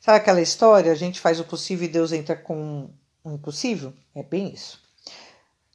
[0.00, 0.90] Sabe aquela história?
[0.90, 2.90] A gente faz o possível e Deus entra com
[3.34, 3.92] impossível?
[4.14, 4.80] É bem isso.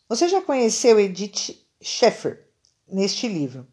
[0.08, 2.48] Você já conheceu Edith Schaeffer
[2.88, 3.68] neste livro.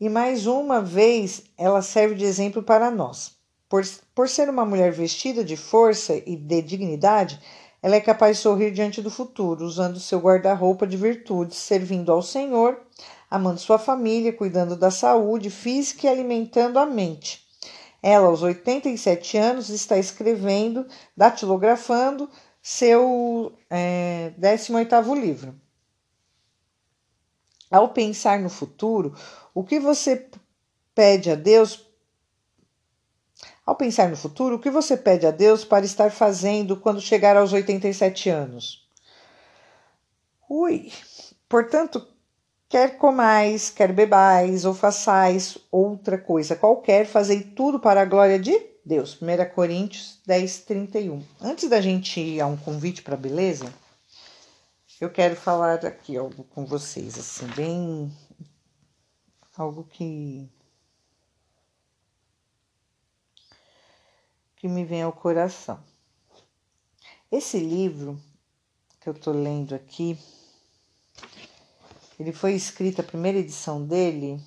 [0.00, 3.36] E mais uma vez ela serve de exemplo para nós.
[3.68, 3.82] Por,
[4.14, 7.40] por ser uma mulher vestida de força e de dignidade,
[7.82, 12.22] ela é capaz de sorrir diante do futuro, usando seu guarda-roupa de virtudes, servindo ao
[12.22, 12.80] Senhor,
[13.30, 17.46] amando sua família, cuidando da saúde física e alimentando a mente.
[18.02, 20.86] Ela, aos 87 anos, está escrevendo,
[21.16, 22.28] datilografando
[22.62, 25.60] seu é, 18º livro.
[27.68, 29.14] Ao pensar no futuro,
[29.52, 30.30] o que você
[30.94, 31.88] pede a Deus
[33.64, 37.36] ao pensar no futuro, o que você pede a Deus para estar fazendo quando chegar
[37.36, 38.88] aos 87 anos?
[40.48, 40.92] Ui,
[41.48, 42.06] portanto,
[42.68, 48.71] quer comais, quer bebais ou façais outra coisa qualquer, fazei tudo para a glória de
[48.84, 49.16] Deus.
[49.22, 51.24] 1 Coríntios 10, 31.
[51.40, 53.72] Antes da gente ir a um convite para beleza,
[55.00, 58.12] eu quero falar aqui algo com vocês, assim, bem.
[59.56, 60.48] algo que.
[64.56, 65.82] que me vem ao coração.
[67.30, 68.20] Esse livro
[69.00, 70.16] que eu estou lendo aqui,
[72.16, 74.40] ele foi escrito, a primeira edição dele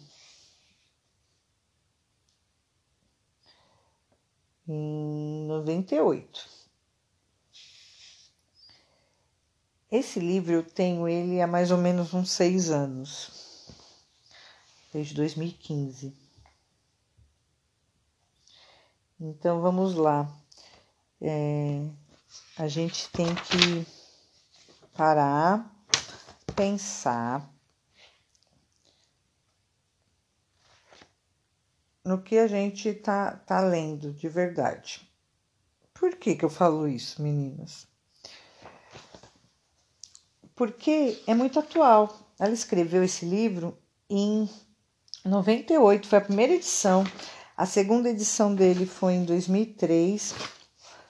[5.76, 6.56] em 98.
[9.92, 13.70] Esse livro eu tenho ele há mais ou menos uns seis anos,
[14.92, 16.14] desde 2015.
[19.20, 20.30] Então vamos lá.
[21.22, 21.88] É,
[22.58, 23.88] a gente tem que
[24.98, 25.74] parar,
[26.56, 27.50] pensar
[32.04, 35.10] no que a gente tá, tá lendo de verdade.
[36.06, 37.88] Por que, que eu falo isso, meninas?
[40.56, 42.32] Porque é muito atual.
[42.40, 43.76] Ela escreveu esse livro
[44.08, 44.48] em
[45.26, 47.04] 98, foi a primeira edição.
[47.58, 50.36] A segunda edição dele foi em 2003.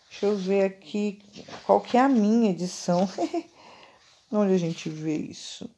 [0.09, 1.21] Deixa eu ver aqui
[1.65, 3.01] qual que é a minha edição.
[4.31, 5.69] Onde a gente vê isso?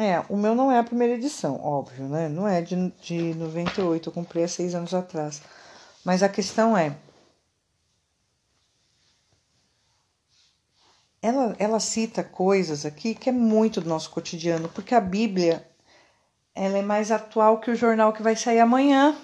[0.00, 2.26] É, o meu não é a primeira edição, óbvio, né?
[2.26, 5.42] Não é de, de 98, eu comprei há seis anos atrás.
[6.02, 6.96] Mas a questão é.
[11.20, 15.68] Ela, ela cita coisas aqui que é muito do nosso cotidiano, porque a Bíblia
[16.54, 19.14] ela é mais atual que o jornal que vai sair amanhã.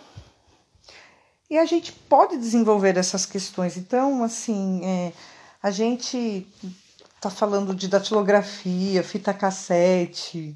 [1.49, 3.79] E a gente pode desenvolver essas questões.
[3.79, 5.13] Então, assim, é,
[5.63, 6.47] a gente
[7.15, 10.55] está falando de datilografia, fita cassete,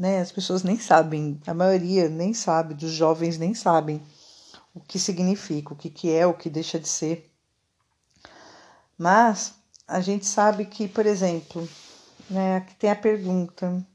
[0.00, 0.22] né?
[0.22, 4.00] As pessoas nem sabem, a maioria nem sabe, dos jovens nem sabem
[4.74, 7.30] o que significa, o que, que é, o que deixa de ser.
[8.96, 9.52] Mas
[9.86, 11.68] a gente sabe que, por exemplo,
[12.30, 13.86] né, aqui tem a pergunta: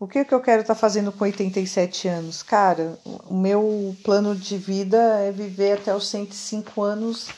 [0.00, 2.42] o que, que eu quero estar tá fazendo com 87 anos?
[2.42, 7.28] Cara, o meu plano de vida é viver até os 105 anos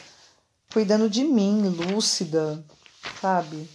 [0.72, 2.64] cuidando de mim, lúcida,
[3.20, 3.68] sabe?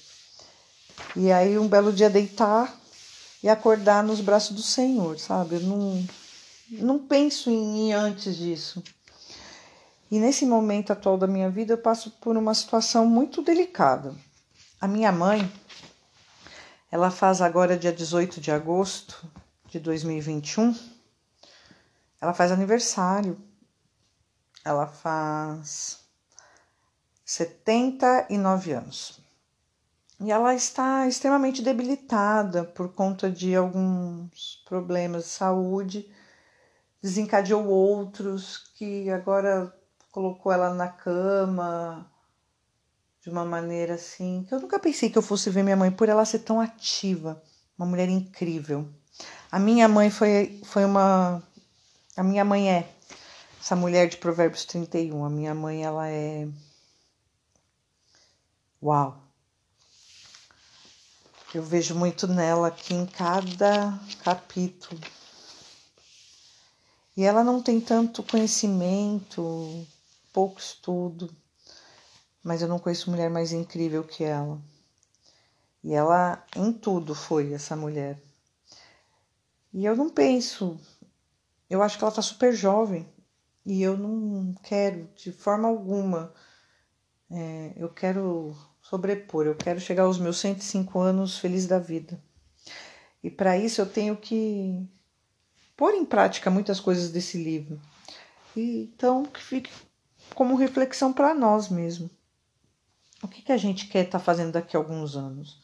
[1.17, 2.79] E aí um belo dia deitar
[3.42, 5.56] e acordar nos braços do Senhor, sabe?
[5.56, 6.08] Eu não,
[6.72, 8.84] não penso em ir antes disso.
[10.12, 14.16] E nesse momento atual da minha vida, eu passo por uma situação muito delicada.
[14.82, 15.50] A minha mãe,
[16.92, 19.28] ela faz agora, dia 18 de agosto
[19.68, 20.76] de 2021,
[22.20, 23.38] ela faz aniversário.
[24.66, 26.00] Ela faz
[27.24, 29.20] 79 anos.
[30.20, 36.11] E ela está extremamente debilitada por conta de alguns problemas de saúde,
[37.01, 39.74] desencadeou outros que agora
[40.11, 42.11] colocou ela na cama
[43.22, 46.09] de uma maneira assim que eu nunca pensei que eu fosse ver minha mãe por
[46.09, 47.41] ela ser tão ativa,
[47.78, 48.88] uma mulher incrível.
[49.51, 51.41] A minha mãe foi, foi uma.
[52.15, 52.89] A minha mãe é
[53.59, 55.26] essa mulher de Provérbios 31.
[55.26, 56.47] A minha mãe, ela é.
[58.82, 59.29] Uau!
[61.52, 65.02] Eu vejo muito nela aqui em cada capítulo.
[67.18, 69.88] E ela não tem tanto conhecimento,
[70.32, 71.28] pouco estudo,
[72.43, 74.62] mas eu não conheço mulher mais incrível que ela.
[75.84, 78.22] E ela em tudo foi essa mulher.
[79.74, 80.80] E eu não penso,
[81.68, 83.12] eu acho que ela tá super jovem
[83.66, 86.32] e eu não quero de forma alguma,
[87.32, 88.56] é, eu quero
[88.90, 92.20] sobrepor, eu quero chegar aos meus 105 anos feliz da vida.
[93.24, 94.84] E para isso eu tenho que
[95.78, 97.80] pôr em prática muitas coisas desse livro.
[98.56, 99.70] E, então, que fique
[100.34, 102.10] como reflexão para nós mesmo.
[103.22, 105.62] O que, que a gente quer estar tá fazendo daqui a alguns anos?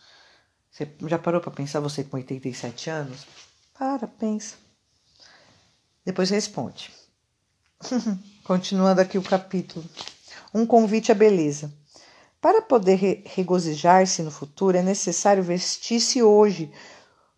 [0.69, 3.25] Você já parou para pensar, você com 87 anos?
[3.73, 4.55] Para, pensa.
[6.05, 6.91] Depois responde.
[8.43, 9.83] Continuando aqui o capítulo.
[10.53, 11.73] Um convite à beleza.
[12.45, 16.71] Para poder regozijar-se no futuro, é necessário vestir-se hoje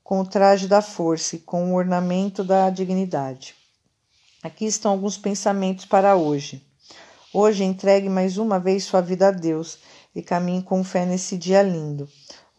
[0.04, 3.56] com o traje da força e com o ornamento da dignidade.
[4.44, 6.62] Aqui estão alguns pensamentos para hoje.
[7.34, 9.80] Hoje entregue mais uma vez sua vida a Deus
[10.14, 12.10] e caminhe com fé nesse dia lindo.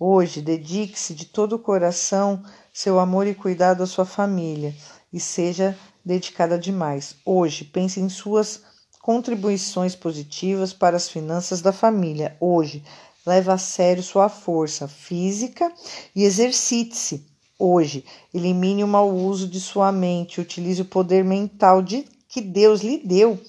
[0.01, 2.43] Hoje dedique-se de todo o coração
[2.73, 4.75] seu amor e cuidado à sua família
[5.13, 7.15] e seja dedicada demais.
[7.27, 8.63] Hoje pense em suas
[9.09, 12.37] contribuições positivas para as finanças da família.
[12.39, 12.85] Hoje
[13.25, 15.73] leve a sério sua força física
[16.15, 17.25] e exercite-se.
[17.59, 18.05] Hoje,
[18.35, 22.99] elimine o mau uso de sua mente, utilize o poder mental de, que Deus lhe
[22.99, 23.41] deu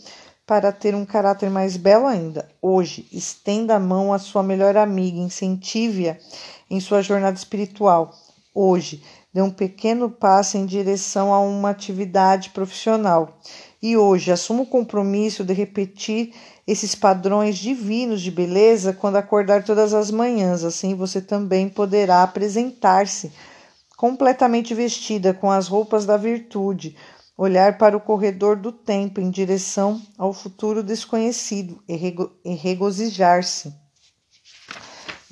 [0.47, 2.47] para ter um caráter mais belo ainda.
[2.61, 6.15] Hoje, estenda a mão à sua melhor amiga, incentive-a
[6.69, 8.15] em sua jornada espiritual.
[8.55, 9.03] Hoje,
[9.33, 13.37] dê um pequeno passo em direção a uma atividade profissional.
[13.81, 16.33] E hoje, assuma o compromisso de repetir
[16.67, 20.63] esses padrões divinos de beleza quando acordar todas as manhãs.
[20.63, 23.31] Assim, você também poderá apresentar-se
[23.95, 26.95] completamente vestida com as roupas da virtude
[27.37, 33.73] olhar para o corredor do tempo em direção ao futuro desconhecido e, rego e regozijar-se.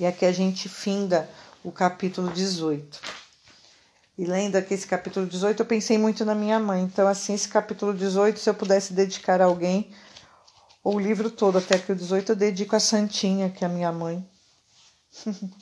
[0.00, 1.28] E aqui a gente finda
[1.62, 3.17] o capítulo 18.
[4.18, 6.82] E lendo aqui esse capítulo 18, eu pensei muito na minha mãe.
[6.82, 9.94] Então, assim, esse capítulo 18, se eu pudesse dedicar a alguém,
[10.82, 13.70] ou o livro todo, até que o 18, eu dedico a Santinha, que é a
[13.70, 14.28] minha mãe.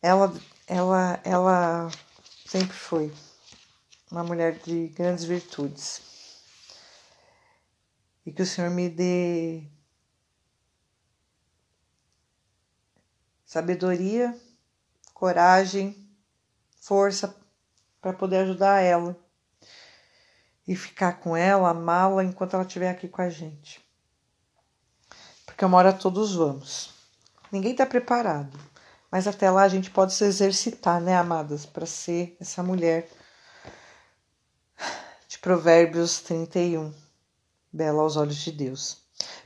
[0.00, 0.34] ela,
[0.66, 1.90] ela, ela
[2.46, 3.12] sempre foi
[4.10, 6.00] uma mulher de grandes virtudes.
[8.24, 9.62] E que o Senhor me dê
[13.44, 14.34] sabedoria,
[15.18, 16.08] coragem,
[16.80, 17.34] força
[18.00, 19.18] para poder ajudar ela
[20.66, 23.84] e ficar com ela, amá-la enquanto ela estiver aqui com a gente.
[25.44, 26.94] Porque uma hora todos vamos.
[27.50, 28.56] Ninguém está preparado.
[29.10, 33.08] Mas até lá a gente pode se exercitar, né, amadas, para ser essa mulher
[35.26, 36.94] de Provérbios 31,
[37.72, 38.98] bela aos olhos de Deus.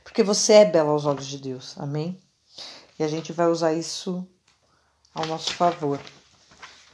[0.03, 2.21] Porque você é bela aos olhos de Deus, amém?
[2.99, 4.27] E a gente vai usar isso
[5.13, 5.99] ao nosso favor.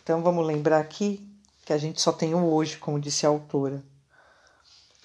[0.04, 1.26] Então vamos lembrar aqui
[1.66, 3.84] que a gente só tem o hoje, como disse a autora.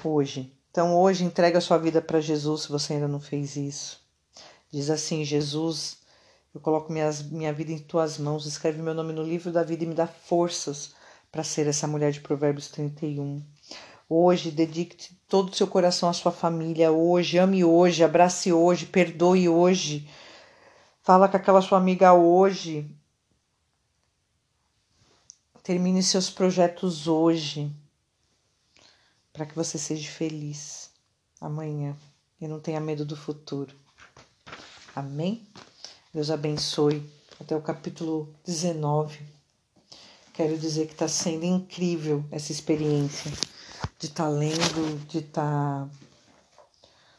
[0.03, 0.53] Hoje.
[0.71, 4.01] Então, hoje, entrega a sua vida para Jesus se você ainda não fez isso.
[4.73, 5.99] Diz assim: Jesus,
[6.53, 9.85] eu coloco minhas, minha vida em tuas mãos, escreve meu nome no livro da vida
[9.85, 10.95] e me dá forças
[11.31, 13.41] para ser essa mulher de Provérbios 31.
[14.09, 16.91] Hoje, dedique todo o seu coração à sua família.
[16.91, 20.09] Hoje, ame hoje, abrace hoje, perdoe hoje.
[21.03, 22.91] Fala com aquela sua amiga hoje.
[25.65, 27.75] Termine seus projetos hoje,
[29.33, 30.91] para que você seja feliz
[31.41, 31.97] amanhã
[32.39, 33.75] e não tenha medo do futuro.
[34.95, 35.43] Amém?
[36.13, 37.11] Deus abençoe.
[37.41, 39.27] Até o capítulo 19.
[40.35, 43.31] Quero dizer que está sendo incrível essa experiência
[43.99, 45.89] de estar tá lendo, de estar tá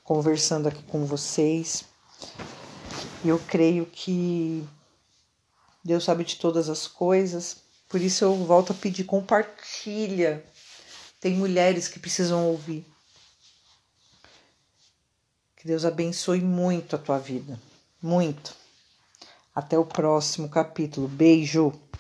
[0.04, 1.86] conversando aqui com vocês.
[3.24, 4.64] E eu creio que
[5.84, 10.44] Deus sabe de todas as coisas por isso eu volto a pedir, compartilha.
[11.20, 12.86] Tem mulheres que precisam ouvir.
[15.56, 17.60] Que Deus abençoe muito a tua vida.
[18.02, 18.56] Muito.
[19.54, 21.08] Até o próximo capítulo.
[21.08, 21.72] Beijo.